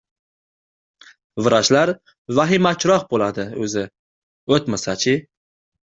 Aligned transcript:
—Vrachlar 1.49 1.93
vahimachiroq 2.41 3.07
bo‘ladi 3.15 3.49
o‘zi! 3.69 3.87
O‘tmasa-chi! 4.59 5.21